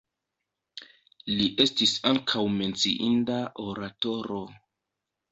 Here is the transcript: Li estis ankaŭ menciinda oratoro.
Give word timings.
Li 1.39 1.43
estis 1.65 1.93
ankaŭ 2.11 2.41
menciinda 2.53 3.37
oratoro. 3.65 4.41